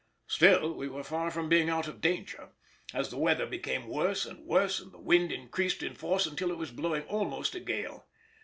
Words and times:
Still 0.25 0.73
we 0.73 0.87
were 0.87 1.03
far 1.03 1.29
from 1.29 1.47
being 1.47 1.69
out 1.69 1.87
of 1.87 2.01
danger, 2.01 2.53
as 2.91 3.11
the 3.11 3.19
weather 3.19 3.45
became 3.45 3.87
worse 3.87 4.25
and 4.25 4.43
worse 4.47 4.79
and 4.79 4.91
the 4.91 4.97
wind 4.97 5.31
increased 5.31 5.83
in 5.83 5.93
force 5.93 6.25
until 6.25 6.49
it 6.49 6.57
was 6.57 6.71
blowing 6.71 7.03
almost 7.03 7.53
a 7.53 7.59
gale. 7.59 8.07